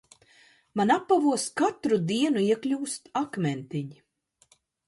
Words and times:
Man 0.79 0.93
apavos 0.95 1.45
katru 1.61 2.01
dienu 2.13 2.43
iekļūst 2.47 3.13
akmentiņi. 3.25 4.01